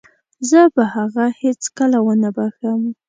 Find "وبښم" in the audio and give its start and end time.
2.35-2.81